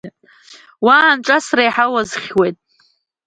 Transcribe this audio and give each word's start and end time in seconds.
Уа 0.85 0.95
аанҿасра 1.01 1.61
иаҳа 1.65 1.85
уазыхьуеит. 1.93 2.57